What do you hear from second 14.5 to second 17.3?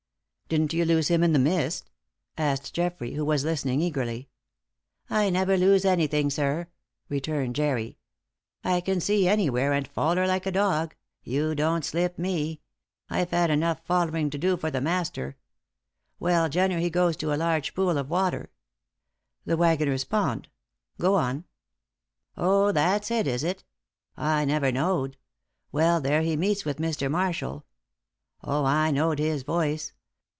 for the master. Well, Jenner he goes